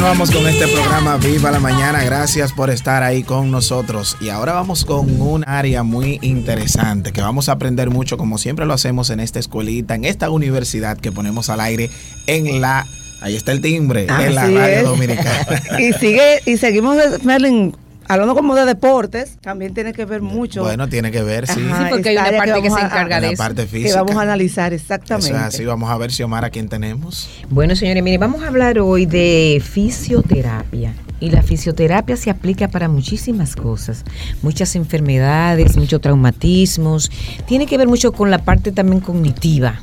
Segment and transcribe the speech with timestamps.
[0.00, 2.04] Vamos con este programa Viva la Mañana.
[2.04, 4.16] Gracias por estar ahí con nosotros.
[4.20, 8.64] Y ahora vamos con un área muy interesante que vamos a aprender mucho, como siempre
[8.64, 11.90] lo hacemos en esta escuelita, en esta universidad que ponemos al aire
[12.26, 12.86] en la.
[13.20, 15.62] Ahí está el timbre, en la radio dominicana.
[15.78, 17.74] y sigue, y seguimos, Merlin,
[18.08, 20.62] hablando como de deportes, también tiene que ver mucho.
[20.62, 21.60] Bueno, tiene que ver, sí.
[21.60, 23.36] sí porque hay una parte que, se encarga de eso.
[23.36, 23.90] parte física.
[23.90, 25.30] Que vamos a analizar exactamente.
[25.30, 27.28] Eso así, vamos a ver si Omar a quién tenemos.
[27.50, 30.94] Bueno, señores, mire, vamos a hablar hoy de fisioterapia.
[31.20, 34.04] Y la fisioterapia se aplica para muchísimas cosas,
[34.40, 37.10] muchas enfermedades, muchos traumatismos.
[37.46, 39.82] Tiene que ver mucho con la parte también cognitiva,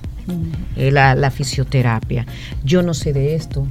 [0.77, 2.25] eh, la, la fisioterapia.
[2.63, 3.67] Yo no sé de esto,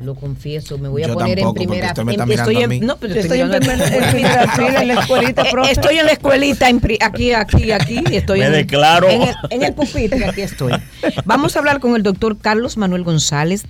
[0.00, 1.88] lo confieso, me voy a poner en primera.
[1.88, 5.72] Está estoy en, no, pero estoy, en, en, la escuelita, profe.
[5.72, 6.66] Estoy en la escuelita,
[7.02, 8.02] aquí, aquí, aquí.
[8.10, 9.08] Estoy me en, declaro.
[9.08, 10.72] En el, en el pupitre, aquí estoy.
[11.24, 13.64] Vamos a hablar con el doctor Carlos Manuel González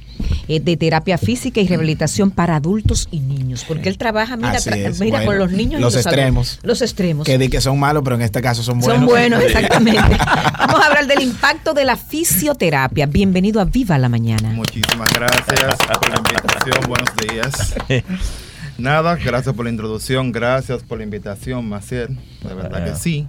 [0.46, 4.58] eh, de terapia física y rehabilitación para adultos y niños, porque él trabaja, mira,
[5.00, 5.80] mira con los niños.
[5.80, 6.48] Los, y los extremos.
[6.48, 6.68] Adultos.
[6.68, 7.26] Los extremos.
[7.26, 8.98] Que di que son malos, pero en este caso son buenos.
[8.98, 10.00] Son buenos, exactamente.
[10.58, 13.06] Vamos a hablar del impacto de la fisioterapia.
[13.06, 14.50] Bienvenido a Viva la Mañana.
[14.50, 15.76] Muchísimas gracias
[16.20, 17.74] invitación, buenos días.
[18.78, 23.26] Nada, gracias por la introducción, gracias por la invitación, Maciel, de verdad que sí.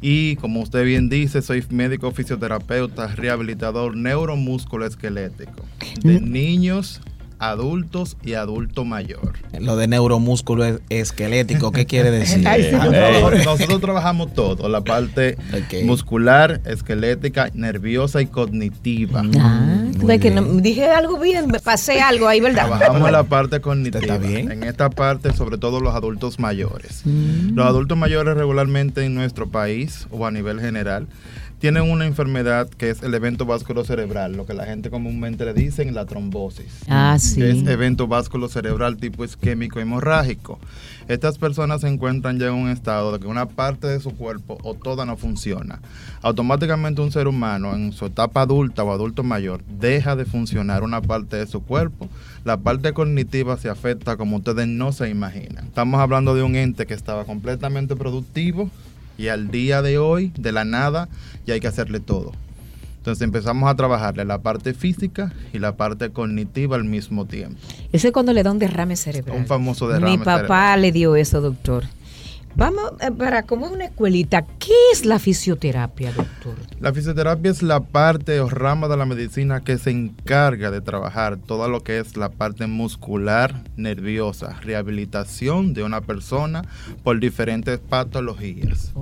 [0.00, 5.64] Y como usted bien dice, soy médico fisioterapeuta, rehabilitador neuromúsculo esquelético
[6.02, 7.00] de niños
[7.42, 9.32] adultos y adulto mayor.
[9.58, 12.44] Lo de neuromúsculo esquelético, ¿qué quiere decir?
[12.44, 15.36] nosotros, trabajamos todo, la parte
[15.84, 19.24] muscular, esquelética, nerviosa y cognitiva.
[19.38, 19.86] Ah,
[20.20, 22.68] que dije algo bien, me pasé algo ahí, ¿verdad?
[22.68, 24.00] Trabajamos la parte cognitiva.
[24.00, 24.52] ¿Está bien?
[24.52, 27.02] En esta parte, sobre todo los adultos mayores.
[27.04, 27.54] Mm.
[27.54, 31.08] Los adultos mayores regularmente en nuestro país o a nivel general
[31.62, 35.54] tienen una enfermedad que es el evento vasculo cerebral, lo que la gente comúnmente le
[35.54, 36.80] dicen la trombosis.
[36.88, 37.36] Ah, sí.
[37.36, 40.58] Que es evento vasculo cerebral tipo isquémico hemorrágico.
[41.06, 44.58] Estas personas se encuentran ya en un estado de que una parte de su cuerpo
[44.64, 45.80] o toda no funciona.
[46.22, 51.00] Automáticamente un ser humano en su etapa adulta o adulto mayor deja de funcionar una
[51.00, 52.08] parte de su cuerpo.
[52.44, 55.66] La parte cognitiva se afecta como ustedes no se imaginan.
[55.66, 58.68] Estamos hablando de un ente que estaba completamente productivo,
[59.18, 61.08] y al día de hoy, de la nada,
[61.46, 62.32] ya hay que hacerle todo.
[62.98, 67.58] Entonces empezamos a trabajarle la parte física y la parte cognitiva al mismo tiempo.
[67.92, 69.36] Ese es cuando le da un derrame cerebral.
[69.36, 71.84] Un famoso derrame Mi papá le dio eso, doctor.
[72.54, 76.54] Vamos, eh, para como una escuelita, ¿qué es la fisioterapia, doctor?
[76.80, 81.38] La fisioterapia es la parte o rama de la medicina que se encarga de trabajar
[81.38, 86.62] todo lo que es la parte muscular, nerviosa, rehabilitación de una persona
[87.02, 88.92] por diferentes patologías.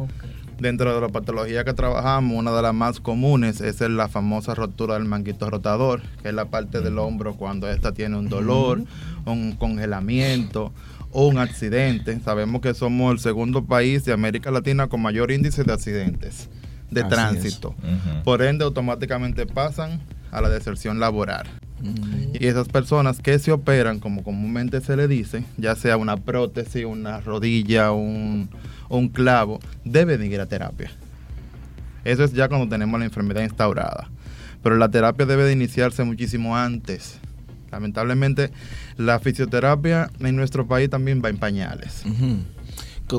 [0.60, 4.94] Dentro de la patología que trabajamos, una de las más comunes es la famosa rotura
[4.94, 8.84] del manguito rotador, que es la parte del hombro cuando ésta tiene un dolor,
[9.24, 10.72] un congelamiento
[11.12, 12.19] o un accidente.
[12.21, 16.48] Sabemos que somos el segundo país de América Latina con mayor índice de accidentes
[16.91, 17.75] de tránsito.
[18.25, 20.00] Por ende, automáticamente pasan
[20.31, 21.47] a la deserción laboral.
[22.34, 26.84] Y esas personas que se operan, como comúnmente se le dice, ya sea una prótesis,
[26.84, 28.50] una rodilla, un,
[28.88, 30.91] un clavo, deben ir a terapia.
[32.04, 34.10] Eso es ya cuando tenemos la enfermedad instaurada.
[34.62, 37.19] Pero la terapia debe de iniciarse muchísimo antes
[37.72, 38.50] Lamentablemente,
[38.97, 42.04] la fisioterapia en nuestro país también va en pañales.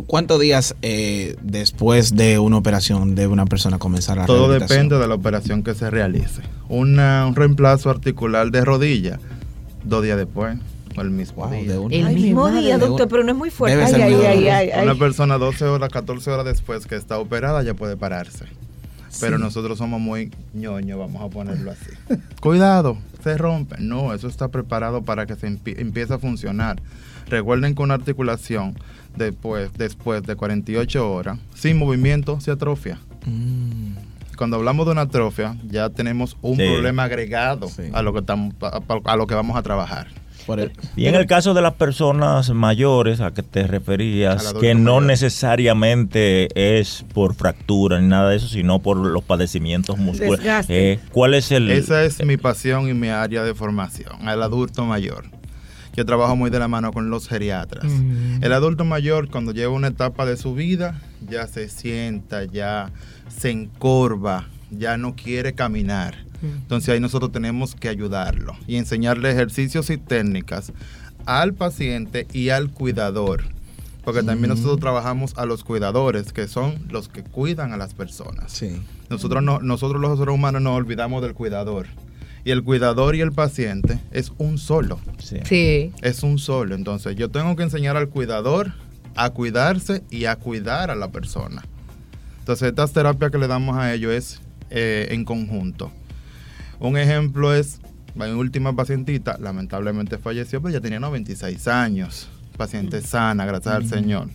[0.07, 5.07] ¿Cuántos días eh, después de una operación debe una persona comenzar a Todo depende de
[5.07, 6.41] la operación que se realice.
[6.69, 9.19] Una, un reemplazo articular de rodilla,
[9.83, 10.57] dos días después.
[10.97, 11.75] O el mismo día.
[11.89, 13.95] el mismo día, doctor, pero no es muy fuerte.
[14.81, 18.45] una persona 12 horas, 14 horas después que está operada ya puede pararse.
[19.19, 21.91] Pero nosotros somos muy ñoños, vamos a ponerlo así.
[22.41, 23.77] Cuidado, se rompe.
[23.79, 26.81] No, eso está preparado para que se empiece a funcionar.
[27.27, 28.77] Recuerden que una articulación
[29.15, 32.99] después, después de 48 horas, sin movimiento, se atrofia.
[33.25, 33.93] Mm.
[34.37, 38.55] Cuando hablamos de una atrofia, ya tenemos un problema agregado a, lo que estamos,
[39.05, 40.20] a lo que vamos a trabajar
[40.95, 46.47] y en el caso de las personas mayores a que te referías, que no necesariamente
[46.77, 50.65] es por fractura ni nada de eso, sino por los padecimientos musculares.
[50.69, 51.71] Eh, ¿Cuál es el...?
[51.71, 55.25] Esa es mi pasión y mi área de formación, el adulto mayor.
[55.93, 57.91] Yo trabajo muy de la mano con los geriatras.
[58.41, 62.91] El adulto mayor, cuando lleva una etapa de su vida, ya se sienta, ya
[63.27, 69.89] se encorva, ya no quiere caminar entonces ahí nosotros tenemos que ayudarlo y enseñarle ejercicios
[69.89, 70.73] y técnicas
[71.25, 73.43] al paciente y al cuidador.
[74.03, 78.63] Porque también nosotros trabajamos a los cuidadores, que son los que cuidan a las personas.
[79.09, 81.85] Nosotros, no, nosotros los seres humanos nos olvidamos del cuidador.
[82.43, 84.99] Y el cuidador y el paciente es un solo.
[85.19, 85.91] Sí.
[86.01, 86.73] Es un solo.
[86.73, 88.73] Entonces yo tengo que enseñar al cuidador
[89.15, 91.63] a cuidarse y a cuidar a la persona.
[92.39, 94.41] Entonces estas terapias que le damos a ellos es
[94.71, 95.91] eh, en conjunto.
[96.81, 97.79] Un ejemplo es,
[98.15, 102.27] mi última pacientita, lamentablemente falleció, pero ya tenía 96 años.
[102.57, 104.29] Paciente sana, gracias al Señor.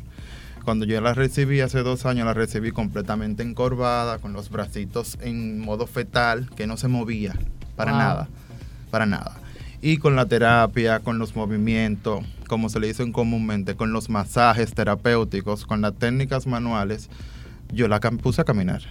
[0.64, 5.58] Cuando yo la recibí hace dos años, la recibí completamente encorvada, con los bracitos en
[5.58, 7.34] modo fetal, que no se movía
[7.74, 8.28] para nada,
[8.92, 9.40] para nada.
[9.82, 14.72] Y con la terapia, con los movimientos, como se le dicen comúnmente, con los masajes
[14.72, 17.10] terapéuticos, con las técnicas manuales,
[17.72, 18.82] yo la puse a caminar.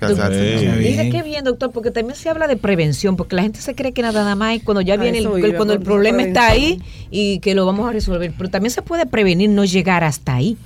[0.00, 3.92] Mira qué bien, doctor, porque también se habla de prevención, porque la gente se cree
[3.92, 7.66] que nada más cuando ya viene el, cuando el problema está ahí y que lo
[7.66, 10.56] vamos a resolver, pero también se puede prevenir no llegar hasta ahí.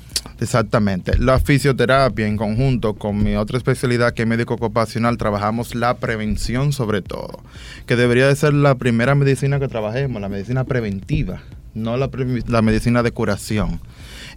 [0.40, 1.18] Exactamente.
[1.18, 6.72] La fisioterapia en conjunto con mi otra especialidad que es médico ocupacional trabajamos la prevención
[6.72, 7.42] sobre todo,
[7.86, 11.42] que debería de ser la primera medicina que trabajemos, la medicina preventiva,
[11.74, 12.08] no la,
[12.46, 13.80] la medicina de curación.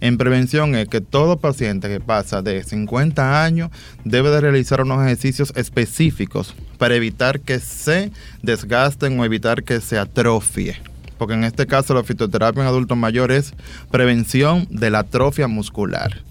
[0.02, 3.70] En prevención es que todo paciente que pasa de 50 años
[4.02, 8.10] debe de realizar unos ejercicios específicos para evitar que se
[8.42, 10.74] desgasten o evitar que se atrofie.
[11.18, 13.54] Porque en este caso la fitoterapia en adultos mayores es
[13.92, 16.22] prevención de la atrofia muscular.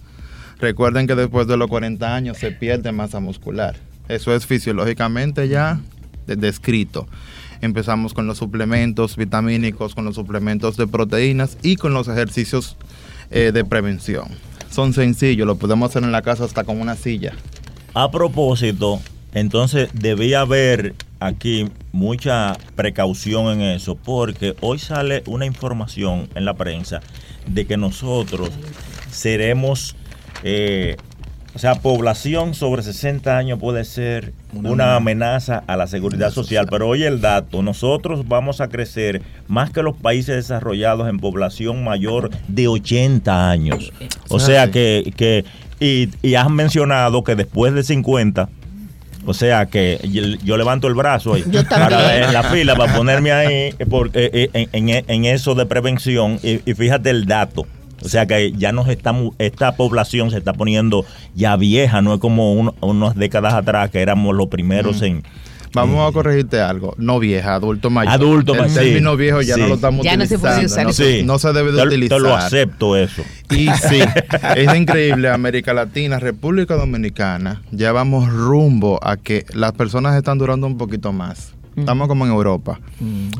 [0.59, 3.77] Recuerden que después de los 40 años se pierde masa muscular.
[4.09, 5.79] Eso es fisiológicamente ya
[6.27, 7.07] descrito.
[7.61, 12.75] Empezamos con los suplementos vitamínicos, con los suplementos de proteínas y con los ejercicios
[13.31, 14.27] eh, de prevención.
[14.69, 17.33] Son sencillos, lo podemos hacer en la casa hasta con una silla.
[17.93, 19.01] A propósito,
[19.33, 26.53] entonces debía haber aquí mucha precaución en eso, porque hoy sale una información en la
[26.53, 27.01] prensa
[27.47, 28.51] de que nosotros
[29.11, 29.95] seremos
[30.43, 30.97] eh,
[31.53, 35.63] o sea, población sobre 60 años puede ser una, amenaza.
[35.67, 39.95] a la seguridad social, pero hoy el dato, nosotros vamos a crecer más que los
[39.95, 43.91] países desarrollados en población mayor de 80 años.
[44.29, 45.45] O sea que, que
[45.79, 48.49] y, y has mencionado que después de 50
[49.25, 49.99] o sea que
[50.43, 54.67] yo, levanto el brazo ahí para en la fila para ponerme ahí porque, eh, eh,
[54.73, 57.67] en, en, eso de prevención y fíjate el dato.
[58.03, 61.05] O sea que ya nos estamos, esta población se está poniendo
[61.35, 65.23] ya vieja, no es como unas décadas atrás que éramos los primeros en...
[65.73, 68.13] Vamos a corregirte algo, no vieja, adulto mayor.
[68.13, 68.67] Adulto mayor.
[68.67, 70.47] El término viejo ya no lo estamos ya utilizando.
[70.47, 72.17] No se, puede usar no, se debe de utilizar.
[72.17, 73.23] Te lo acepto eso.
[73.49, 74.01] Y sí,
[74.57, 80.67] es increíble, América Latina, República Dominicana, ya vamos rumbo a que las personas están durando
[80.67, 81.53] un poquito más.
[81.75, 82.79] Estamos como en Europa.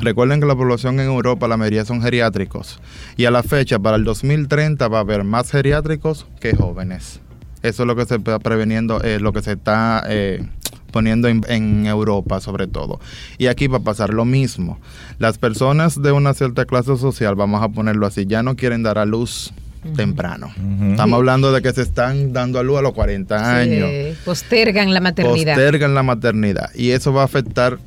[0.00, 2.80] Recuerden que la población en Europa, la mayoría son geriátricos.
[3.16, 7.20] Y a la fecha, para el 2030, va a haber más geriátricos que jóvenes.
[7.62, 10.44] Eso es lo que se está preveniendo, eh, lo que se está eh,
[10.90, 13.00] poniendo en, Europa sobre todo.
[13.38, 14.78] Y aquí va a pasar lo mismo.
[15.18, 18.98] Las personas de una cierta clase social, vamos a ponerlo así, ya no quieren dar
[18.98, 19.52] a luz
[19.96, 20.52] temprano.
[20.90, 24.16] Estamos hablando de que se están dando a luz a los 40 años.
[24.24, 25.54] Postergan la maternidad.
[25.54, 26.70] Postergan la maternidad.
[26.74, 27.78] Y eso va a afectar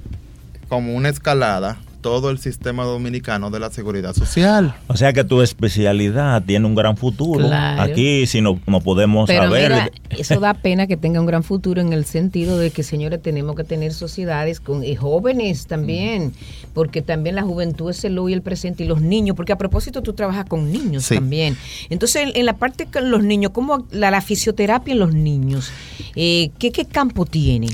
[0.75, 4.75] como una escalada todo el sistema dominicano de la seguridad social.
[4.87, 7.49] O sea que tu especialidad tiene un gran futuro.
[7.51, 9.91] Aquí, si no, no podemos saber.
[10.09, 13.55] eso da pena que tenga un gran futuro en el sentido de que, señores, tenemos
[13.55, 16.33] que tener sociedades con y jóvenes también,
[16.73, 20.03] porque también la juventud es el hoy el presente y los niños, porque a propósito
[20.03, 21.57] tú trabajas con niños también.
[21.89, 25.71] Entonces, en, la parte con los niños, ¿cómo la, fisioterapia en los niños?
[26.15, 27.69] Eh, ¿qué, ¿qué, campo tiene?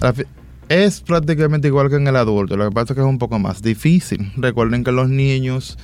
[0.72, 3.38] Es prácticamente igual que en el adulto, lo que pasa es que es un poco
[3.38, 4.32] más difícil.
[4.38, 5.78] Recuerden que los niños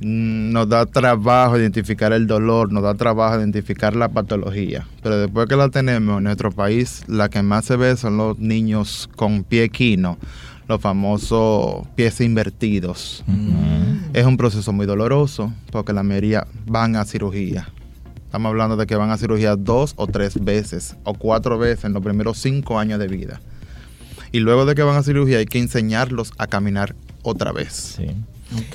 [0.00, 5.46] mm, nos da trabajo identificar el dolor, nos da trabajo identificar la patología, pero después
[5.46, 9.44] que la tenemos en nuestro país, la que más se ve son los niños con
[9.44, 10.18] pie quino,
[10.66, 13.22] los famosos pies invertidos.
[13.28, 14.14] Mm.
[14.14, 17.68] Es un proceso muy doloroso porque la mayoría van a cirugía.
[18.16, 21.92] Estamos hablando de que van a cirugía dos o tres veces o cuatro veces en
[21.92, 23.40] los primeros cinco años de vida.
[24.34, 28.00] Y luego de que van a cirugía hay que enseñarlos a caminar otra vez.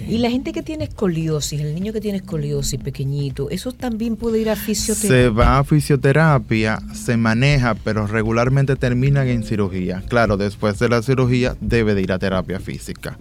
[0.08, 4.40] Y la gente que tiene escoliosis, el niño que tiene escoliosis pequeñito, ¿eso también puede
[4.40, 5.10] ir a fisioterapia?
[5.10, 10.02] Se va a fisioterapia, se maneja, pero regularmente terminan en cirugía.
[10.08, 13.18] Claro, después de la cirugía debe de ir a terapia física.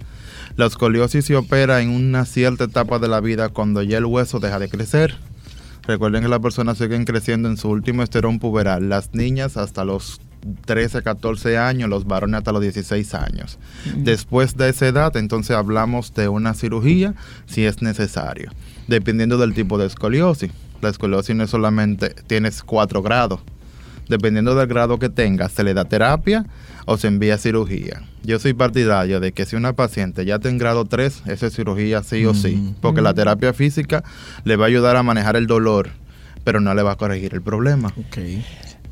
[0.55, 4.39] La escoliosis se opera en una cierta etapa de la vida cuando ya el hueso
[4.39, 5.17] deja de crecer.
[5.89, 8.89] Recuerden que las personas siguen creciendo en su último esterón puberal.
[8.89, 10.21] Las niñas hasta los
[10.65, 13.59] 13, 14 años, los varones hasta los 16 años.
[13.97, 17.15] Después de esa edad, entonces hablamos de una cirugía
[17.47, 18.51] si es necesario,
[18.87, 20.51] dependiendo del tipo de escoliosis.
[20.81, 23.41] La escoliosis no es solamente, tienes 4 grados.
[24.09, 26.47] Dependiendo del grado que tengas, se le da terapia
[26.87, 28.03] o se envía cirugía.
[28.23, 31.55] Yo soy partidario de que si una paciente ya está en grado 3, esa es
[31.55, 34.03] cirugía sí o sí, porque la terapia física
[34.45, 35.91] le va a ayudar a manejar el dolor,
[36.43, 37.93] pero no le va a corregir el problema.
[38.09, 38.43] Okay.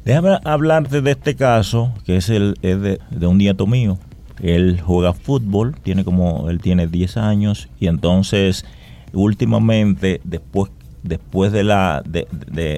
[0.07, 3.99] Déjame hablarte de este caso, que es el de, un nieto mío.
[4.41, 8.65] Él juega fútbol, tiene como él tiene 10 años y entonces
[9.13, 10.71] últimamente después
[11.03, 12.29] después de la de,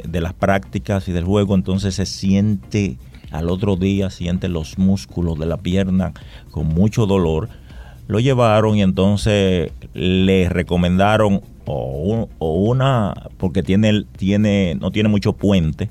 [0.09, 2.97] de las prácticas y del juego entonces se siente
[3.31, 6.15] al otro día siente los músculos de la pierna
[6.51, 7.51] con mucho dolor.
[8.07, 15.91] Lo llevaron y entonces le recomendaron o, una, porque tiene, tiene, no tiene mucho puente,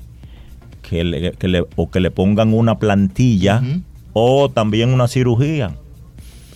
[0.88, 3.62] que le, que le, o que le pongan una plantilla
[4.12, 5.74] o también una cirugía.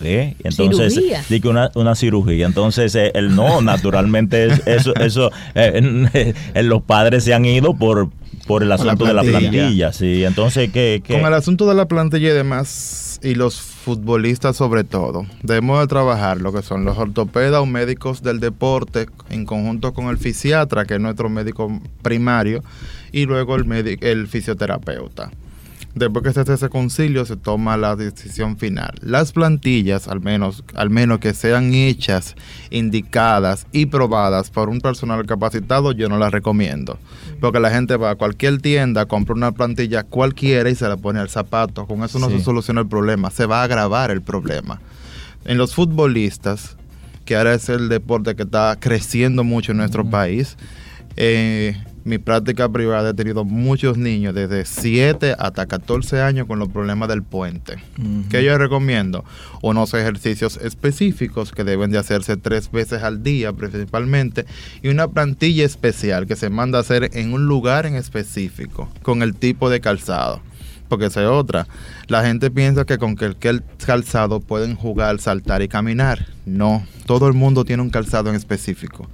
[0.03, 1.49] Entonces, ¿Cirugía?
[1.49, 2.45] una, una cirugía.
[2.45, 8.09] Entonces, eh, el no, naturalmente, eso, eso eh, los padres se han ido por,
[8.47, 10.23] por el asunto de la plantilla, sí.
[10.23, 15.25] Entonces, ¿qué, Con el asunto de la plantilla y demás, y los futbolistas sobre todo,
[15.41, 20.07] debemos de trabajar lo que son los ortopedas o médicos del deporte en conjunto con
[20.07, 22.63] el fisiatra, que es nuestro médico primario,
[23.13, 25.31] y luego el, el fisioterapeuta.
[25.95, 28.95] Después que se hace ese concilio se toma la decisión final.
[29.01, 32.35] Las plantillas, al menos, al menos que sean hechas,
[32.71, 36.97] indicadas y probadas por un personal capacitado, yo no las recomiendo.
[37.39, 41.19] Porque la gente va a cualquier tienda, compra una plantilla cualquiera y se la pone
[41.19, 41.85] al zapato.
[41.85, 44.81] Con eso no se soluciona el problema, se va a agravar el problema.
[45.45, 46.75] En los futbolistas,
[47.23, 50.57] que ahora es el deporte que está creciendo mucho en nuestro país,
[51.17, 56.69] eh, mi práctica privada he tenido muchos niños desde 7 hasta 14 años con los
[56.69, 57.77] problemas del puente.
[58.29, 59.23] ¿Qué yo recomiendo?
[59.61, 64.45] Unos ejercicios específicos que deben de hacerse tres veces al día principalmente
[64.81, 69.21] y una plantilla especial que se manda a hacer en un lugar en específico con
[69.21, 70.41] el tipo de calzado.
[70.89, 71.67] Porque esa es otra.
[72.07, 76.27] La gente piensa que con cualquier calzado pueden jugar, saltar y caminar.
[76.45, 79.07] No, todo el mundo tiene un calzado en específico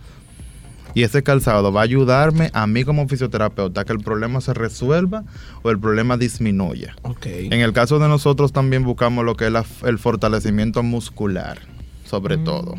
[1.00, 5.24] y ese calzado va a ayudarme a mí como fisioterapeuta que el problema se resuelva
[5.62, 6.94] o el problema disminuya.
[7.24, 9.53] En el caso de nosotros también buscamos lo que es
[9.86, 11.60] el fortalecimiento muscular,
[12.03, 12.44] sobre mm.
[12.44, 12.75] todo.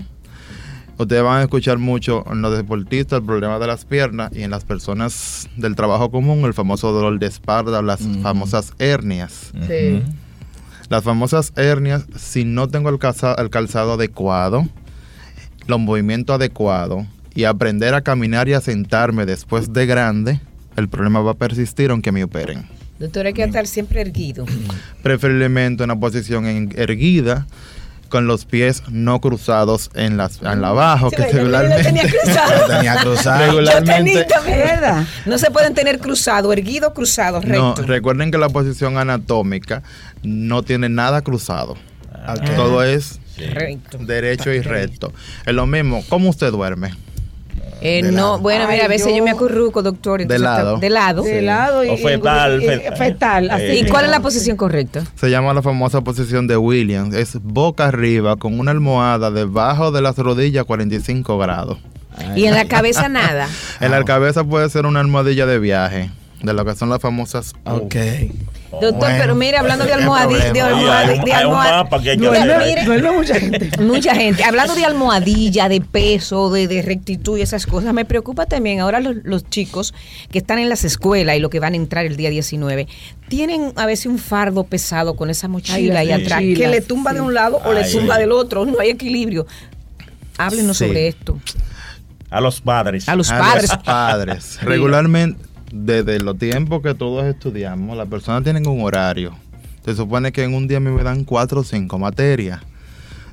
[0.99, 4.51] Ustedes van a escuchar mucho en los deportistas el problema de las piernas y en
[4.51, 8.21] las personas del trabajo común el famoso dolor de espalda, las mm.
[8.21, 9.51] famosas hernias.
[9.67, 10.03] Sí.
[10.91, 14.69] Las famosas hernias, si no tengo el calzado, el calzado adecuado,
[15.67, 20.41] los movimientos adecuados, y aprender a caminar y a sentarme después de grande,
[20.77, 22.67] el problema va a persistir aunque me operen.
[22.99, 24.45] Doctor, hay que estar siempre erguido.
[25.03, 27.47] Preferiblemente una posición erguida
[28.11, 32.67] con los pies no cruzados en las en la abajo que regularmente tenía cruzado.
[32.67, 33.47] tenía cruzado.
[33.47, 34.27] regularmente
[35.25, 37.75] no se pueden tener cruzado, erguido, cruzado, recto.
[37.79, 39.83] No, recuerden que la posición anatómica
[40.23, 41.77] no tiene nada cruzado.
[42.13, 42.35] Ah.
[42.57, 43.19] Todo es
[44.01, 45.13] derecho y recto.
[45.47, 46.93] Es lo mismo, ¿cómo usted duerme?
[47.81, 50.27] Eh, no, bueno, mira, a veces yo, me acurruco, doctor.
[50.27, 50.79] De lado.
[50.79, 51.23] De lado.
[51.23, 51.85] De lado.
[51.85, 52.63] Y, o fetal.
[52.97, 53.51] fetal.
[53.75, 55.03] ¿Y cuál es la posición correcta?
[55.15, 57.15] Se llama la famosa posición de Williams.
[57.15, 61.79] Es boca arriba con una almohada debajo de las rodillas 45 grados.
[62.37, 63.49] ¿Y en la cabeza nada?
[63.81, 66.11] en la cabeza puede ser una almohadilla de viaje,
[66.43, 67.55] de lo que son las famosas...
[67.65, 67.97] Ok.
[68.71, 73.83] Doctor, pero mire, hablando de almohadilla, de almohadilla, mucha gente.
[73.83, 74.45] Mucha gente.
[74.45, 79.49] Hablando de almohadilla, de peso, de, rectitud y esas cosas, me preocupa también ahora los,
[79.51, 79.95] chicos
[80.31, 82.87] que están en las escuelas y los que van a entrar el día 19,
[83.29, 87.21] tienen a veces un fardo pesado con esa mochila ahí atrás, que le tumba de
[87.21, 89.47] un lado o le tumba del otro, no hay equilibrio.
[90.39, 91.39] Háblenos sobre esto.
[92.31, 93.09] A los padres.
[93.09, 93.71] A los padres.
[93.71, 94.59] A los padres.
[94.63, 99.37] Regularmente desde los tiempos que todos estudiamos, las personas tienen un horario.
[99.85, 102.61] Se supone que en un día me dan cuatro o cinco materias.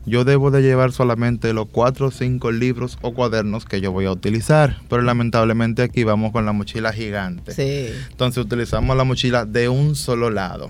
[0.05, 4.05] Yo debo de llevar solamente los cuatro o cinco libros o cuadernos que yo voy
[4.05, 4.77] a utilizar.
[4.87, 7.51] Pero lamentablemente aquí vamos con la mochila gigante.
[7.51, 7.93] Sí.
[8.09, 10.69] Entonces utilizamos la mochila de un solo lado.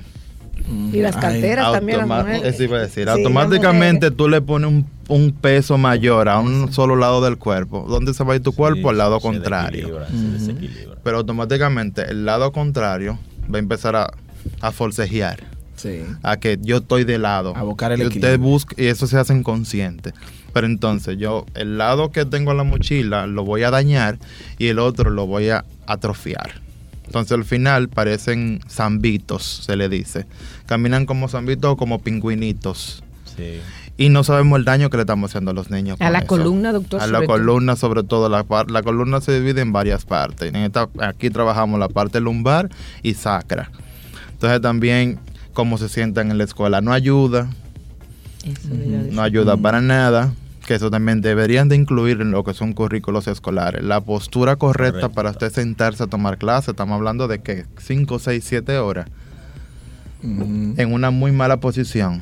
[0.91, 2.01] Y las carteras también.
[2.43, 3.09] Eso iba a decir.
[3.09, 7.85] Automáticamente tú le pones un, peso mayor a un solo lado del cuerpo.
[7.87, 8.89] ¿Dónde se va a ir tu cuerpo?
[8.89, 9.99] Al lado contrario.
[11.03, 13.17] Pero automáticamente el lado contrario
[13.51, 14.11] va a empezar a,
[14.61, 15.43] a forcejear.
[15.77, 16.01] Sí.
[16.23, 17.55] A que yo estoy de lado.
[17.55, 20.13] A buscar el y usted busca y eso se hace inconsciente.
[20.53, 24.17] Pero entonces yo, el lado que tengo en la mochila lo voy a dañar
[24.57, 26.66] y el otro lo voy a atrofiar.
[27.07, 30.25] Entonces al final parecen zambitos, se le dice.
[30.65, 33.03] Caminan como zambitos o como pingüinitos.
[33.35, 33.59] Sí.
[33.97, 35.99] Y no sabemos el daño que le estamos haciendo a los niños.
[36.01, 37.01] A la columna, doctor.
[37.01, 38.29] A la columna, sobre todo.
[38.29, 40.53] La, la columna se divide en varias partes.
[41.01, 42.69] aquí trabajamos la parte lumbar
[43.01, 43.71] y sacra.
[44.33, 45.17] Entonces también
[45.53, 46.81] cómo se sientan en la escuela.
[46.81, 47.49] No ayuda.
[49.11, 50.33] no ayuda para nada
[50.67, 53.81] que eso también deberían de incluir en lo que son currículos escolares.
[53.83, 58.43] La postura correcta para usted sentarse a tomar clase, estamos hablando de que 5, 6,
[58.45, 59.07] 7 horas
[60.21, 62.21] en una muy mala posición.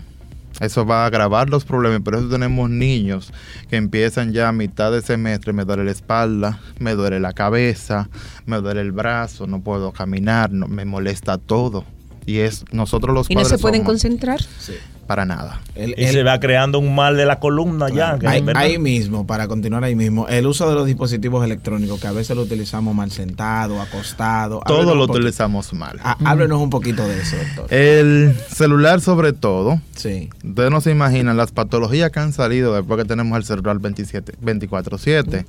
[0.60, 3.34] Eso va a agravar los problemas, por eso tenemos niños
[3.70, 8.10] que empiezan ya a mitad de semestre, me duele la espalda, me duele la cabeza,
[8.46, 11.84] me duele el brazo, no puedo caminar, no, me molesta todo.
[12.26, 14.42] Y es nosotros los ¿Y no se pueden concentrar?
[14.42, 14.74] Sí
[15.06, 15.62] para nada.
[15.76, 18.18] y se va creando un mal de la columna ya.
[18.56, 22.36] Ahí, mismo, para continuar ahí mismo, el uso de los dispositivos electrónicos, que a veces
[22.36, 24.62] lo utilizamos mal sentado, acostado.
[24.66, 26.00] Todo lo utilizamos mal.
[26.04, 27.74] Ah, háblenos un poquito de eso, doctor.
[27.74, 29.80] El celular sobre todo.
[29.96, 30.30] Sí.
[30.44, 34.34] Ustedes no se imaginan las patologías que han salido después que tenemos el celular 27,
[34.42, 35.46] 24/7.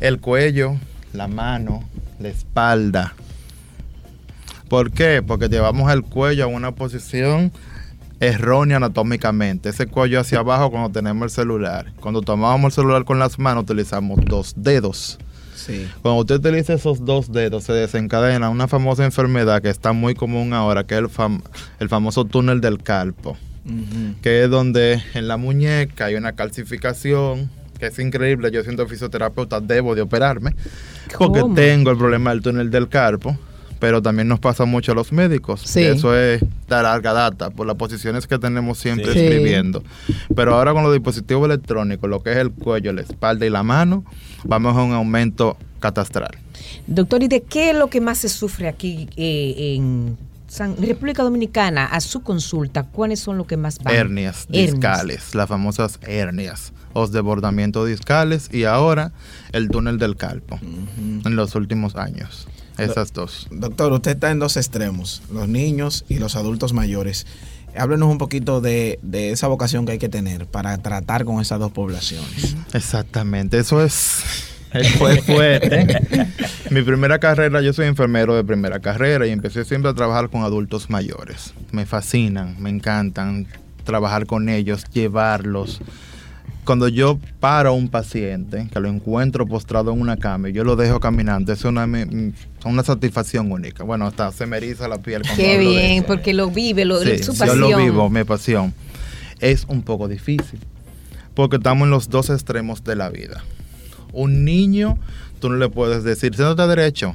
[0.00, 0.76] El cuello,
[1.14, 1.84] la mano,
[2.20, 3.14] la espalda.
[4.68, 5.22] ¿Por qué?
[5.26, 7.52] Porque llevamos el cuello a una posición
[8.20, 9.68] errónea anatómicamente.
[9.68, 11.92] Ese cuello hacia abajo cuando tenemos el celular.
[12.00, 15.18] Cuando tomamos el celular con las manos utilizamos dos dedos.
[15.54, 15.88] Sí.
[16.02, 20.52] Cuando usted utiliza esos dos dedos se desencadena una famosa enfermedad que está muy común
[20.52, 21.08] ahora, que es el,
[21.80, 23.36] el famoso túnel del carpo.
[24.22, 28.52] Que es donde en la muñeca hay una calcificación, que es increíble.
[28.52, 30.54] Yo siendo fisioterapeuta debo de operarme,
[31.18, 33.36] porque tengo el problema del túnel del carpo
[33.78, 35.76] pero también nos pasa mucho a los médicos.
[35.76, 39.82] Eso es de larga data, por las posiciones que tenemos siempre escribiendo.
[40.34, 43.62] Pero ahora con los dispositivos electrónicos, lo que es el cuello, la espalda y la
[43.62, 44.04] mano,
[44.44, 46.36] vamos a un aumento catastral.
[46.86, 50.16] Doctor, ¿y de qué es lo que más se sufre aquí eh, en
[50.78, 52.84] República Dominicana a su consulta?
[52.84, 53.94] ¿Cuáles son los que más van?
[53.94, 59.12] Hernias, discales, las famosas hernias, os desbordamientos discales y ahora
[59.52, 62.48] el túnel del calpo en los últimos años.
[62.78, 63.48] Esas dos.
[63.50, 67.26] Doctor, usted está en dos extremos, los niños y los adultos mayores.
[67.76, 71.72] Háblenos un poquito de, esa vocación que hay que tener para tratar con esas dos
[71.72, 72.56] poblaciones.
[72.72, 74.22] Exactamente, eso es
[74.98, 75.86] fue fuerte.
[76.70, 80.42] Mi primera carrera, yo soy enfermero de primera carrera y empecé siempre a trabajar con
[80.42, 81.54] adultos mayores.
[81.72, 83.46] Me fascinan, me encantan
[83.84, 85.80] trabajar con ellos, llevarlos,
[86.66, 90.64] cuando yo paro a un paciente, que lo encuentro postrado en una cama y yo
[90.64, 91.88] lo dejo caminando, es una,
[92.64, 93.84] una satisfacción única.
[93.84, 95.22] Bueno, hasta se me eriza la piel.
[95.36, 97.60] Qué bien, porque lo vive, lo, sí, su pasión.
[97.60, 98.74] Yo lo vivo, mi pasión.
[99.40, 100.58] Es un poco difícil,
[101.34, 103.42] porque estamos en los dos extremos de la vida.
[104.12, 104.98] Un niño,
[105.40, 107.14] tú no le puedes decir, siéntate derecho,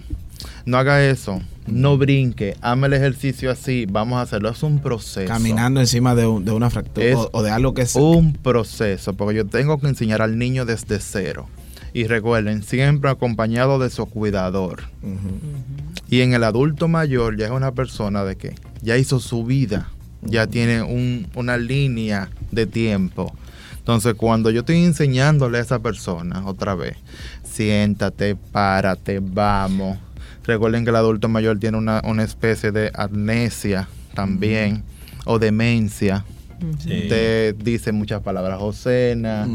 [0.65, 4.49] no haga eso, no brinque, hame el ejercicio así, vamos a hacerlo.
[4.49, 5.27] Es un proceso.
[5.27, 7.95] Caminando encima de, una fractura o, de algo que es.
[7.95, 11.47] Un proceso, porque yo tengo que enseñar al niño desde cero.
[11.93, 14.83] Y recuerden, siempre acompañado de su cuidador.
[16.09, 19.89] Y en el adulto mayor ya es una persona de que ya hizo su vida,
[20.21, 20.81] ya tiene
[21.35, 23.35] una línea de tiempo.
[23.77, 26.95] Entonces, cuando yo estoy enseñándole a esa persona otra vez,
[27.43, 29.97] siéntate, párate, vamos
[30.45, 34.83] Recuerden que el adulto mayor tiene una, especie de amnesia también
[35.25, 36.25] o demencia.
[36.85, 39.47] Te dice muchas palabras Josena,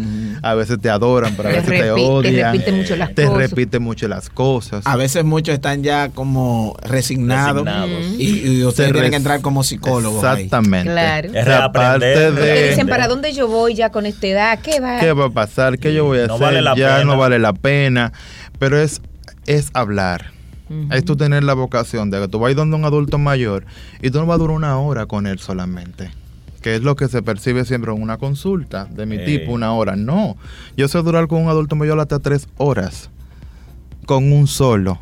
[0.42, 2.53] a veces te adoran, pero a veces te odian.
[2.53, 4.85] Te repite mucho las te repite mucho las cosas.
[4.85, 7.64] A veces muchos están ya como resignados,
[8.18, 10.25] y, ustedes tienen que entrar como psicólogos.
[10.25, 10.90] Exactamente.
[10.90, 11.31] Claro.
[11.33, 14.59] Es de, dicen, ¿para dónde yo voy ya con esta edad?
[14.61, 14.99] ¿Qué va?
[14.99, 15.79] ¿Qué va a pasar?
[15.79, 16.64] ¿Qué yo voy a hacer?
[16.77, 18.12] ya no vale la pena.
[18.59, 19.01] Pero es,
[19.46, 20.36] es hablar
[20.90, 23.64] es tú tener la vocación de que tú vas donde un adulto mayor
[24.02, 26.11] y tú no vas a durar una hora con él solamente.
[26.61, 29.94] Que es lo que se percibe siempre en una consulta de mi tipo, una hora.
[29.94, 30.37] No,
[30.76, 33.11] yo sé durar con un adulto mayor hasta tres horas.
[34.05, 34.98] Con un solo.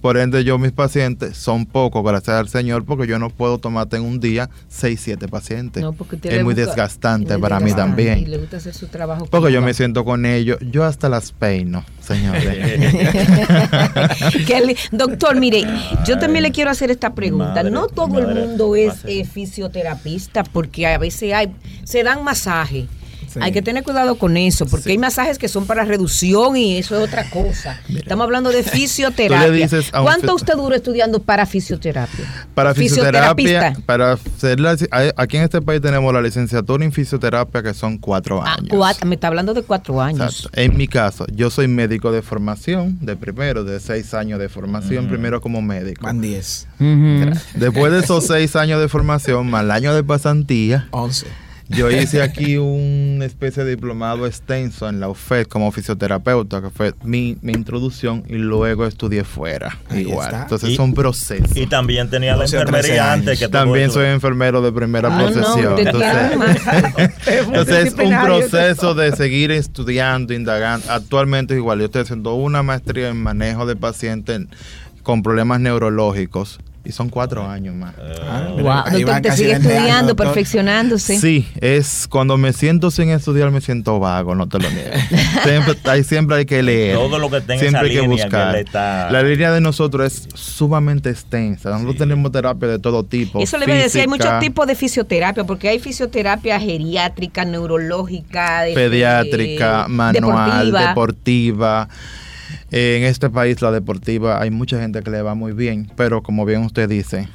[0.00, 3.96] Por ende, yo mis pacientes son pocos, gracias al Señor, porque yo no puedo tomarte
[3.96, 5.84] en un día seis, siete pacientes.
[6.22, 8.18] es muy desgastante para mí también.
[8.18, 9.26] Y le gusta hacer su trabajo.
[9.26, 12.48] Porque yo me siento con ellos, yo hasta las peino, señores.
[14.92, 15.64] Doctor, mire,
[16.06, 17.62] yo también le quiero hacer esta pregunta.
[17.62, 21.52] no todo el mundo es eh, fisioterapista, porque a veces hay,
[21.84, 22.86] se dan masaje
[23.40, 26.96] hay que tener cuidado con eso, porque hay masajes que son para reducción y eso
[26.96, 27.80] es otra cosa.
[27.88, 29.68] Estamos hablando de fisioterapia.
[30.02, 32.46] ¿Cuánto usted duró estudiando para fisioterapia?
[32.54, 34.76] Para fisioterapia, para hacerla,
[35.16, 38.98] aquí en este país tenemos la licenciatura en fisioterapia que son cuatro ah, años.
[39.04, 40.48] me está hablando de cuatro años.
[40.52, 45.08] En mi caso, yo soy médico de formación, de primero, de seis años de formación,
[45.08, 46.02] primero como médico.
[46.02, 46.66] Van diez.
[47.54, 50.88] Después de esos seis años de formación, más el año de pasantía.
[50.90, 51.26] Once
[51.68, 56.94] Yo hice aquí una especie de diplomado extenso en la UFED como fisioterapeuta, que fue
[57.02, 59.78] mi, introducción, y luego estudié fuera.
[59.94, 60.34] igual.
[60.42, 61.46] Entonces es un proceso.
[61.54, 65.78] Y también tenía la enfermería antes que También soy enfermero de primera ah, profesión.
[67.46, 70.90] entonces, es un proceso de seguir estudiando, indagando.
[70.90, 74.46] Actualmente igual, yo estoy haciendo una maestría en manejo de pacientes
[75.02, 77.94] con problemas neurológicos y son cuatro años más.
[77.98, 78.98] Ah, wow.
[78.98, 81.18] Doctor, te sigue estudiando, perfeccionándose.
[81.18, 84.90] Sí, es cuando me siento sin estudiar me siento vago, no te lo niego.
[85.44, 86.96] siempre, hay, siempre hay que leer.
[86.96, 88.64] Todo lo que tenga siempre hay que buscar.
[88.72, 91.68] La línea de nosotros es sumamente extensa.
[91.68, 93.38] Nosotros tenemos terapia de todo tipo.
[93.38, 98.62] Eso le voy a decir, hay muchos tipos de fisioterapia, porque hay fisioterapia geriátrica, neurológica,
[98.74, 101.86] pediátrica, manual, deportiva
[102.70, 106.44] en este país la deportiva hay mucha gente que le va muy bien, pero como
[106.44, 107.28] bien usted dice,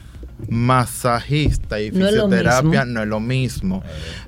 [0.50, 3.84] masajista y fisioterapia no es lo mismo.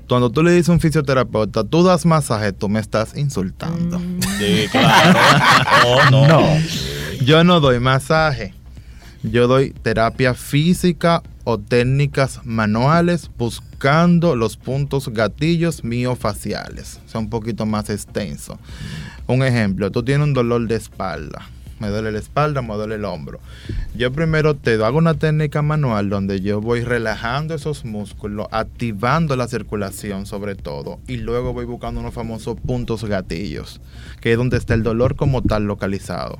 [0.08, 3.98] Cuando tú le dices a un fisioterapeuta, tú das masaje, tú me estás insultando.
[3.98, 4.20] Mm.
[4.38, 5.18] Sí, claro.
[5.86, 6.26] Oh, no.
[6.26, 6.42] no.
[7.24, 8.54] Yo no doy masaje.
[9.22, 17.00] Yo doy terapia física o técnicas manuales buscando los puntos gatillos miofaciales.
[17.06, 18.58] O sea, un poquito más extenso.
[19.28, 21.48] Un ejemplo, tú tienes un dolor de espalda.
[21.80, 23.40] Me duele la espalda, me duele el hombro.
[23.94, 29.48] Yo primero te hago una técnica manual donde yo voy relajando esos músculos, activando la
[29.48, 33.80] circulación sobre todo, y luego voy buscando unos famosos puntos gatillos,
[34.20, 36.38] que es donde está el dolor como tal localizado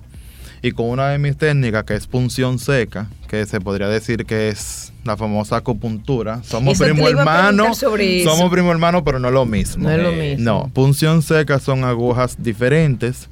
[0.66, 4.48] y con una de mis técnicas que es punción seca, que se podría decir que
[4.48, 6.42] es la famosa acupuntura.
[6.42, 9.84] Somos primo hermano, somos primo hermano, pero no es lo mismo.
[9.84, 10.44] No es lo mismo.
[10.44, 13.28] No, punción seca son agujas diferentes,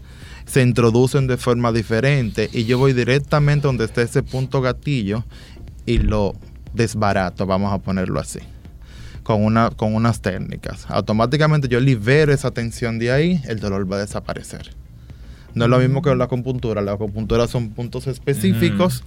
[0.47, 5.25] se introducen de forma diferente y yo voy directamente donde está ese punto gatillo
[5.87, 6.37] y lo
[6.73, 8.38] desbarato, vamos a ponerlo así.
[9.25, 10.87] Con, una, con unas técnicas.
[10.88, 14.84] Automáticamente yo libero esa tensión de ahí, el dolor va a desaparecer.
[15.55, 16.83] No es lo mismo que la acupuntura.
[16.83, 19.05] La acupuntura son puntos específicos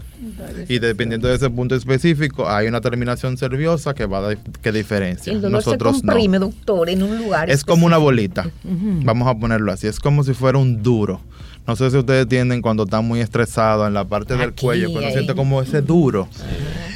[0.67, 5.33] y dependiendo de ese punto específico hay una terminación nerviosa que va a que diferencia.
[5.33, 7.49] El dolor Nosotros se comprime, doctor, en un lugar.
[7.49, 8.49] Es como una bolita.
[8.63, 9.87] Vamos a ponerlo así.
[9.87, 11.21] Es como si fuera un duro.
[11.67, 15.11] No sé si ustedes tienen cuando están muy estresados en la parte del cuello, pero
[15.11, 16.29] siente como ese duro.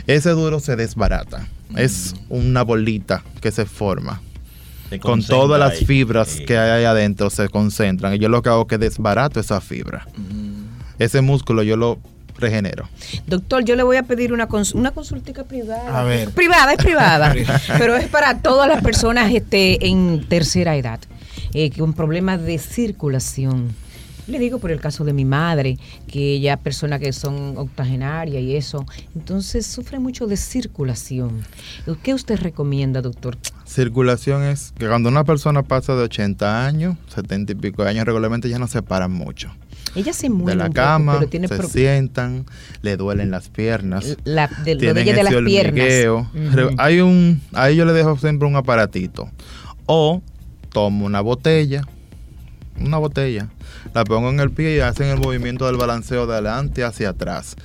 [0.07, 1.47] Ese duro se desbarata.
[1.75, 4.21] Es una bolita que se forma
[4.99, 8.13] con todas las fibras que hay ahí adentro se concentran.
[8.13, 10.05] Y yo lo que hago es que desbarato esa fibra.
[10.15, 10.51] Mm.
[10.99, 11.99] Ese músculo yo lo
[12.37, 12.89] regenero.
[13.27, 15.99] Doctor, yo le voy a pedir una, una consultica privada.
[15.99, 16.31] A ver.
[16.31, 17.33] Privada, es privada.
[17.77, 20.99] pero es para todas las personas este, en tercera edad,
[21.53, 23.73] eh, con problemas de circulación
[24.31, 28.55] le digo por el caso de mi madre, que ya personas que son octogenarias y
[28.55, 31.43] eso, entonces sufre mucho de circulación.
[32.03, 33.37] ¿Qué usted recomienda, doctor?
[33.65, 38.05] Circulación es que cuando una persona pasa de 80 años, 70 y pico de años,
[38.05, 39.51] regularmente ya no se paran mucho.
[39.95, 42.45] Ella se mueve de la cama, se sientan,
[42.81, 46.17] le duelen las piernas, la, de, de las piernas.
[46.77, 49.29] Hay un, ahí yo le dejo siempre un aparatito.
[49.85, 50.21] O
[50.71, 51.83] tomo una botella,
[52.85, 53.49] una botella,
[53.93, 57.55] la pongo en el pie y hacen el movimiento del balanceo de adelante hacia atrás.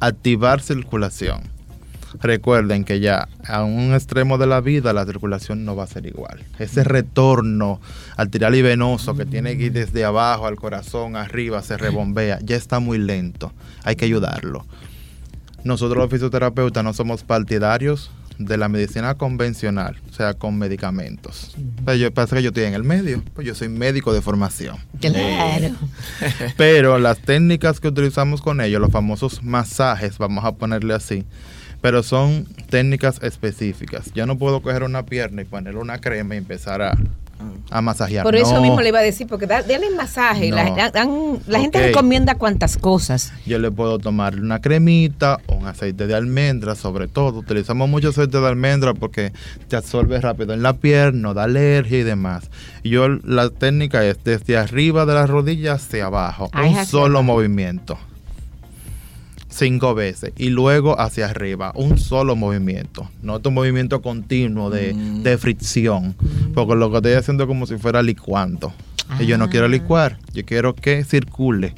[0.00, 1.42] Activar circulación.
[2.20, 6.06] Recuerden que ya a un extremo de la vida la circulación no va a ser
[6.06, 6.44] igual.
[6.58, 7.80] Ese retorno
[8.16, 12.40] al tirar y venoso que tiene que ir desde abajo al corazón, arriba, se rebombea,
[12.42, 13.52] ya está muy lento.
[13.84, 14.66] Hay que ayudarlo.
[15.62, 21.54] Nosotros los fisioterapeutas no somos partidarios de la medicina convencional, o sea, con medicamentos.
[21.84, 24.78] Pero yo pasa que yo estoy en el medio, pues yo soy médico de formación.
[24.98, 25.74] Claro.
[26.56, 31.24] Pero las técnicas que utilizamos con ellos, los famosos masajes, vamos a ponerle así,
[31.82, 34.12] pero son técnicas específicas.
[34.14, 36.96] Yo no puedo coger una pierna y ponerle una crema y empezar a
[37.70, 38.24] a masajear.
[38.24, 40.50] Por eso mismo le iba a decir, porque denle masaje.
[40.50, 43.32] La, gente recomienda cuantas cosas.
[43.46, 47.40] Yo le puedo tomar una cremita o un aceite de almendra, sobre todo.
[47.40, 49.32] Utilizamos mucho aceite de almendra porque
[49.68, 52.50] te absorbe rápido en la piel, no da alergia y demás.
[52.84, 57.98] Yo la técnica es desde arriba de las rodillas hacia abajo, un solo movimiento
[59.50, 65.22] cinco veces y luego hacia arriba, un solo movimiento, no otro movimiento continuo de, mm.
[65.22, 66.14] de fricción,
[66.54, 68.72] porque lo que estoy haciendo es como si fuera licuando.
[69.18, 69.68] Y yo no quiero ah.
[69.68, 71.74] licuar, yo quiero que circule.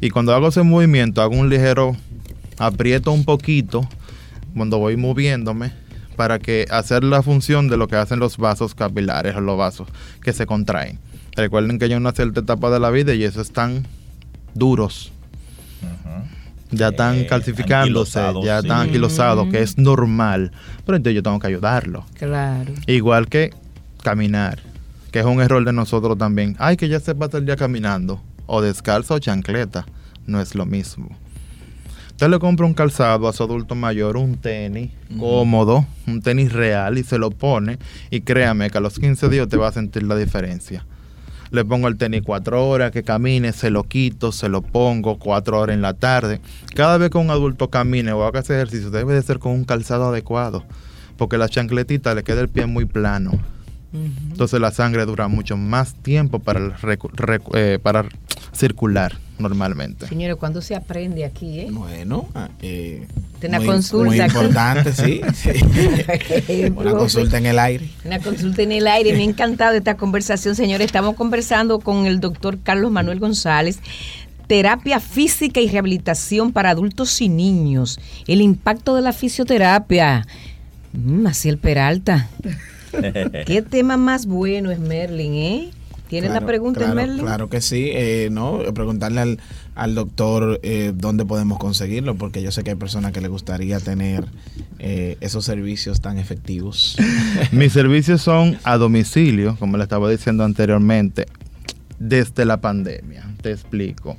[0.00, 1.96] Y cuando hago ese movimiento, hago un ligero,
[2.58, 3.86] aprieto un poquito
[4.54, 5.72] cuando voy moviéndome
[6.16, 9.88] para que hacer la función de lo que hacen los vasos capilares o los vasos
[10.22, 10.98] que se contraen.
[11.36, 13.86] Recuerden que hay una cierta etapa de la vida y eso están
[14.54, 15.12] duros
[16.70, 18.66] ya están Eh, calcificándose, anquilosados, ya sí.
[18.66, 20.52] están anquilosados, que es normal.
[20.86, 22.04] Pero entonces yo tengo que ayudarlo.
[22.14, 22.72] Claro.
[22.86, 23.50] Igual que
[24.02, 24.60] caminar,
[25.10, 26.56] que es un error de nosotros también.
[26.58, 29.86] Ay, que ya se pasa el día caminando, o descalzo o chancleta,
[30.26, 31.08] no es lo mismo.
[32.10, 36.98] Usted le compra un calzado a su adulto mayor, un tenis cómodo, un tenis real
[36.98, 37.78] y se lo pone
[38.10, 40.84] y créame que a los 15 días te va a sentir la diferencia.
[41.50, 45.58] Le pongo el tenis cuatro horas, que camine, se lo quito, se lo pongo cuatro
[45.60, 46.40] horas en la tarde.
[46.74, 49.64] Cada vez que un adulto camine o haga ese ejercicio, debe de ser con un
[49.64, 50.64] calzado adecuado,
[51.16, 53.32] porque la chancletita le queda el pie muy plano.
[53.92, 56.74] Entonces la sangre dura mucho más tiempo para, el
[57.54, 58.06] eh, para
[58.52, 60.06] circular normalmente.
[60.06, 61.68] Señores, ¿cuándo se aprende aquí, eh?
[61.70, 63.06] Bueno, ah, eh,
[63.42, 64.04] una muy- consulta.
[64.06, 65.20] Muy importante, sí.
[65.34, 66.64] sí.
[66.76, 67.88] Una consulta en el aire.
[68.04, 69.12] Una consulta en el aire.
[69.12, 70.86] Me ha encantado esta conversación, señores.
[70.86, 73.78] Estamos conversando con el doctor Carlos Manuel González.
[74.46, 78.00] Terapia física y rehabilitación para adultos y niños.
[78.26, 80.26] El impacto de la fisioterapia.
[80.92, 82.28] Mm, Maciel Peralta.
[83.46, 85.70] Qué tema más bueno es Merlin, ¿eh?
[86.10, 87.24] ¿Tienes la Claro, pregunta, claro, Merlin?
[87.24, 88.58] Claro que sí, eh, ¿no?
[88.74, 89.38] Preguntarle al,
[89.76, 93.78] al doctor eh, dónde podemos conseguirlo, porque yo sé que hay personas que le gustaría
[93.78, 94.26] tener
[94.80, 96.96] eh, esos servicios tan efectivos.
[97.52, 101.26] Mis servicios son a domicilio, como le estaba diciendo anteriormente,
[102.00, 103.24] desde la pandemia.
[103.40, 104.16] Te explico.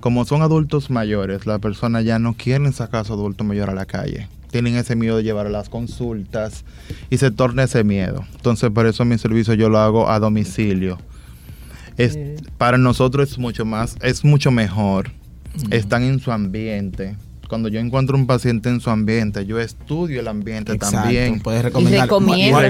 [0.00, 3.74] Como son adultos mayores, las personas ya no quieren sacar a su adulto mayor a
[3.74, 4.28] la calle.
[4.50, 6.64] Tienen ese miedo de llevar a las consultas
[7.08, 8.24] y se torna ese miedo.
[8.34, 10.98] Entonces, por eso mi servicio yo lo hago a domicilio.
[11.96, 12.18] Es,
[12.58, 15.10] Para nosotros es mucho más, es mucho mejor.
[15.70, 17.16] Están en su ambiente.
[17.50, 21.40] Cuando yo encuentro un paciente en su ambiente, yo estudio el ambiente también.
[21.40, 22.08] Puedes recomendar.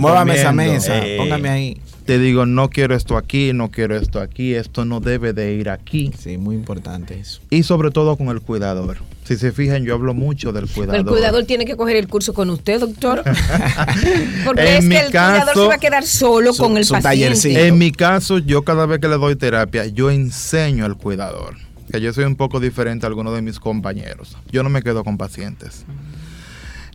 [0.00, 1.18] Muévame esa mesa, Eh.
[1.18, 1.80] póngame ahí.
[2.06, 5.68] te digo, no quiero esto aquí, no quiero esto aquí, esto no debe de ir
[5.68, 6.10] aquí.
[6.18, 7.40] Sí, muy importante eso.
[7.50, 8.96] Y sobre todo con el cuidador.
[9.24, 10.96] Si se fijan, yo hablo mucho del cuidador.
[10.96, 13.22] El cuidador tiene que coger el curso con usted, doctor.
[14.44, 16.84] Porque En es mi que el cuidador se va a quedar solo su- con el
[16.84, 17.18] su paciente.
[17.26, 17.60] tallercito.
[17.60, 21.56] En mi caso, yo cada vez que le doy terapia, yo enseño al cuidador.
[21.90, 24.36] Que yo soy un poco diferente a algunos de mis compañeros.
[24.50, 25.84] Yo no me quedo con pacientes.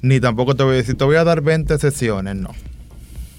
[0.01, 2.51] Ni tampoco te voy a decir, te voy a dar 20 sesiones, no.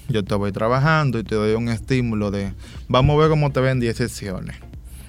[0.09, 2.53] Yo te voy trabajando y te doy un estímulo de,
[2.87, 4.55] vamos a ver cómo te ven 10 sesiones.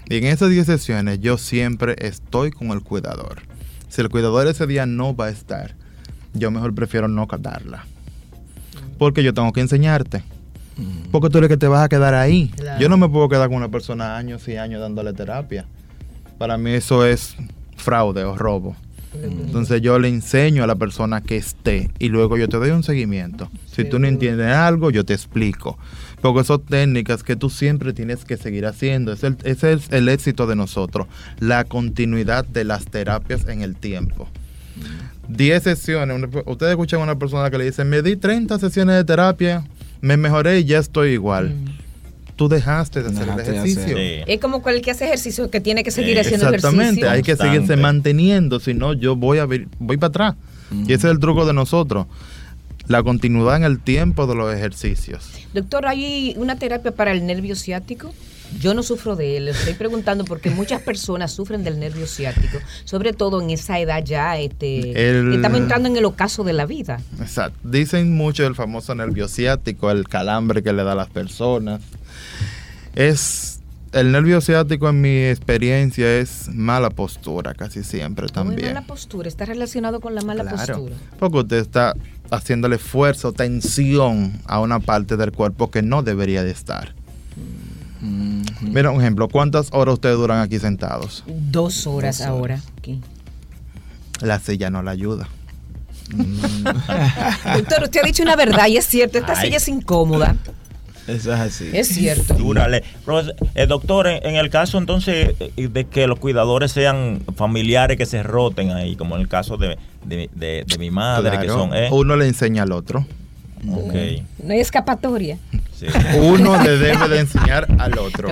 [0.09, 3.43] Y en esas 10 sesiones yo siempre estoy con el cuidador.
[3.89, 5.75] Si el cuidador ese día no va a estar,
[6.33, 7.85] yo mejor prefiero no darla.
[8.99, 10.23] Porque yo tengo que enseñarte.
[11.11, 12.49] Porque tú eres que te vas a quedar ahí.
[12.57, 12.81] Claro.
[12.81, 15.67] Yo no me puedo quedar con una persona años y años dándole terapia.
[16.39, 17.35] Para mí eso es
[17.77, 18.77] fraude o robo.
[19.47, 22.83] Entonces yo le enseño a la persona que esté y luego yo te doy un
[22.85, 23.51] seguimiento.
[23.67, 25.79] Si tú no entiendes algo, yo te explico.
[26.21, 29.13] Porque son técnicas que tú siempre tienes que seguir haciendo.
[29.13, 31.07] Es el- ese es el éxito de nosotros.
[31.41, 34.29] La continuidad de las terapias en el tiempo.
[35.29, 36.29] 10 sesiones.
[36.47, 39.65] Ustedes escuchan a una persona que le dice, me di 30 sesiones de terapia,
[40.01, 41.55] me mejoré y ya estoy igual.
[42.39, 43.97] Tú dejaste de hacer el Dejaste ejercicio.
[43.97, 44.21] Sí.
[44.27, 47.11] Es como cualquier que hace ejercicio que tiene que seguir Eh, haciendo Exactamente, ejercicio.
[47.11, 47.53] hay que Constante.
[47.57, 50.35] seguirse manteniendo, si no yo voy a vir- voy para atrás.
[50.71, 52.07] Y ese es el truco de nosotros.
[52.87, 55.29] La continuidad en el tiempo de los ejercicios.
[55.53, 58.15] Doctor, ¿hay una terapia para el nervio ciático?
[58.61, 62.57] Yo no sufro de él, le estoy preguntando porque muchas personas sufren del nervio ciático,
[62.85, 66.65] sobre todo en esa edad ya, este, El- estamos entrando en el ocaso de la
[66.65, 66.99] vida.
[67.21, 67.59] Exacto.
[67.63, 71.83] Dicen mucho del famoso nervio ciático, el calambre que le da a las personas.
[72.99, 73.61] Es
[73.93, 78.75] el nervio ciático en mi experiencia es mala postura casi siempre ¿Cómo es también.
[78.75, 79.29] mala postura?
[79.29, 80.97] Está relacionado con la mala Claro, postura.
[81.21, 81.95] Porque usted está
[82.31, 86.95] haciéndole esfuerzo, tensión a una parte del cuerpo que no debería de estar.
[88.61, 91.25] Mira un ejemplo, ¿cuántas horas ustedes duran aquí sentados?
[91.27, 92.61] Dos horas ahora.
[92.79, 93.01] aquí.
[94.21, 95.29] La silla no la ayuda.
[97.57, 99.47] Doctor, usted ha dicho una verdad y es cierto, esta Ay.
[99.47, 100.37] silla es incómoda.
[101.09, 101.71] Eso es así.
[101.73, 102.35] Es cierto.
[103.55, 108.07] Eh, doctor, en, en el caso entonces eh, de que los cuidadores sean familiares que
[108.07, 111.75] se roten ahí, como en el caso de, de, de- de mi madre, que son...
[111.75, 113.07] Eh, Uno le enseña al otro.
[114.45, 115.37] No hay escapatoria.
[115.75, 115.87] sí.
[116.21, 118.29] Uno le debe de enseñar al otro.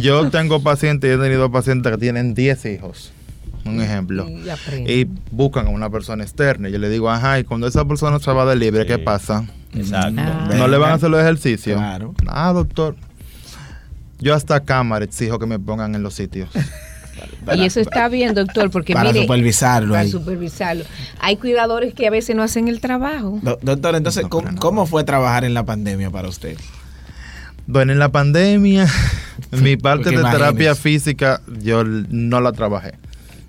[0.00, 3.12] Yo tengo pacientes, he tenido pacientes que tienen 10 hijos.
[3.64, 4.26] Un ejemplo.
[4.88, 6.68] Y buscan a una persona externa.
[6.68, 9.44] Y yo le digo, ajá, y cuando esa persona se va de libre, ¿qué pasa?
[9.74, 10.20] Exacto.
[10.20, 10.50] Ah.
[10.56, 11.78] ¿No le van a hacer los ejercicios?
[11.78, 12.14] Claro.
[12.26, 12.96] Ah, doctor.
[14.20, 16.48] Yo hasta cámara exijo que me pongan en los sitios.
[17.54, 20.10] y eso está bien, doctor, porque para mire, supervisarlo para ahí.
[20.10, 20.84] supervisarlo.
[21.20, 23.38] Hay cuidadores que a veces no hacen el trabajo.
[23.42, 26.56] Do- doctor, entonces, No, ¿cómo, fue trabajar en la pandemia para usted?
[27.66, 28.88] Bueno, en la pandemia,
[29.52, 32.94] mi parte Porque de terapia física yo no la trabajé.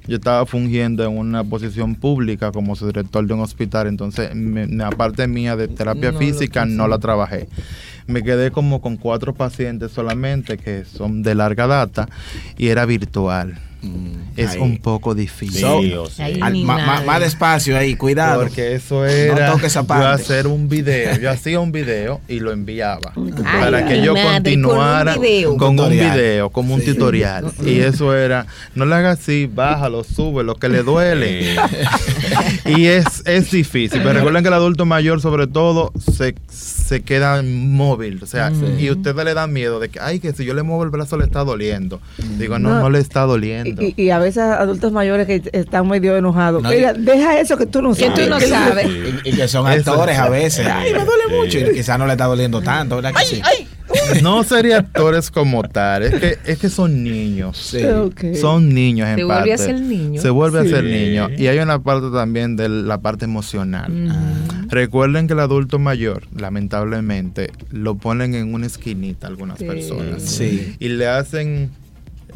[0.09, 5.27] Yo estaba fungiendo en una posición pública como director de un hospital, entonces la parte
[5.27, 7.47] mía de terapia física no la trabajé
[8.09, 12.09] me quedé como con cuatro pacientes solamente que son de larga data
[12.57, 13.59] y era virtual.
[13.81, 15.65] Mm, es un poco difícil.
[16.65, 18.41] más, despacio ahí, cuidado.
[18.41, 21.17] Porque eso era yo hacer un video.
[21.17, 23.13] Yo hacía un video y lo enviaba
[23.43, 25.15] para que yo continuara
[25.57, 27.51] con un video, como un tutorial.
[27.65, 31.55] Y eso era, no le hagas así, bájalo, sube, lo que le duele.
[32.65, 34.01] y es, es difícil.
[34.01, 38.19] Pero recuerden que el adulto mayor, sobre todo, se, se queda móvil.
[38.21, 40.83] O sea, y ustedes le dan miedo de que, ay, que si yo le muevo
[40.83, 42.01] el brazo le está doliendo.
[42.37, 43.68] Digo, no, no le está doliendo.
[43.95, 46.63] Y, a veces adultos mayores que están medio enojados.
[46.63, 48.13] deja eso que tú no sabes.
[48.13, 48.87] Que tú no sabes.
[49.23, 50.65] Y, que son actores a veces.
[50.67, 51.59] Ay, me duele mucho.
[51.59, 53.41] Y quizás no le está doliendo tanto, ¿verdad que sí?
[54.21, 57.75] No sería actores como tal, es que, es que son niños.
[58.39, 60.21] Son niños en Se vuelve a ser niño.
[60.21, 61.29] Se vuelve a ser niño.
[61.37, 63.91] Y hay una parte también de la parte emocional.
[64.69, 70.39] Recuerden que el adulto mayor, lamentablemente, lo ponen en una esquinita algunas personas.
[70.41, 71.71] Y le hacen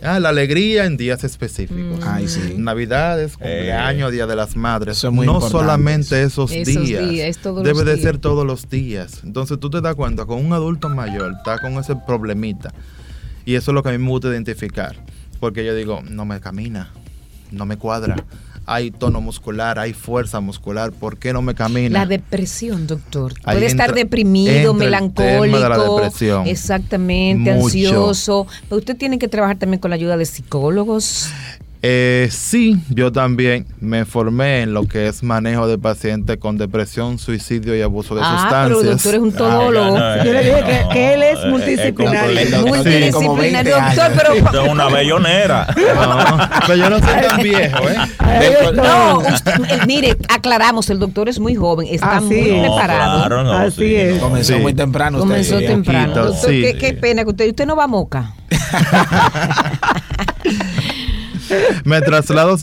[0.04, 2.00] Ah, la alegría en días específicos.
[2.00, 2.08] Mm.
[2.08, 2.56] Ay, sí.
[2.58, 4.98] Navidades, cumpleaños, eh, Día de las Madres.
[4.98, 7.40] Eso es muy no solamente esos, días.
[7.64, 9.22] debe de ser todos los días.
[9.24, 12.74] Entonces tú te das cuenta, con un adulto mayor está con ese problemita.
[13.46, 14.96] Y eso es lo que a mí me gusta identificar.
[15.40, 16.92] Porque yo digo, no me camina,
[17.52, 18.16] no me cuadra
[18.66, 22.00] hay tono muscular, hay fuerza muscular, ¿por qué no me camina?
[22.00, 23.34] La depresión, doctor.
[23.44, 26.02] Puede estar deprimido, melancólico,
[26.46, 28.48] exactamente, ansioso.
[28.70, 31.30] Pero usted tiene que trabajar también con la ayuda de psicólogos.
[31.86, 37.20] Eh, sí, yo también me formé en lo que es manejo de pacientes con depresión,
[37.20, 38.80] suicidio y abuso de ah, sustancias.
[38.80, 39.98] Pero doctor es un todólogo.
[40.24, 42.66] yo le dije que, él es multidisciplinario.
[42.66, 44.64] multidisciplinario, doctor, pero.
[44.64, 45.68] Es una bellonera.
[46.68, 47.98] pero yo no soy tan viejo, ¿eh?
[48.76, 53.28] No, eh, mire, aclaramos, el doctor es muy joven, está muy preparado.
[53.28, 54.20] Claro, Así es.
[54.20, 55.20] Comenzó muy temprano.
[55.20, 56.28] Comenzó temprano.
[56.28, 58.36] Doctor, qué, qué pena que usted, usted no va a moca.
[61.86, 62.58] me traslado,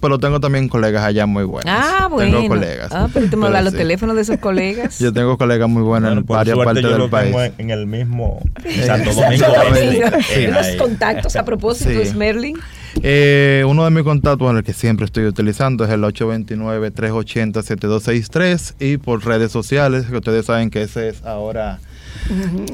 [0.00, 1.70] pero tengo también colegas allá muy buenos.
[1.74, 2.38] Ah, bueno.
[2.38, 2.90] Tengo colegas.
[2.92, 4.98] Ah, pero tú me das los teléfonos de esos colegas.
[4.98, 7.34] Yo tengo colegas muy buenos en varias partes yo del lo país.
[7.34, 8.40] Tengo en el mismo
[8.84, 9.46] Santo Domingo.
[10.52, 12.16] Los contactos a propósito, sí.
[12.16, 12.58] Merlin.
[13.02, 18.96] Eh, uno de mis contactos en el que siempre estoy utilizando es el 829-380-7263 y
[18.96, 21.78] por redes sociales, que ustedes saben que ese es ahora...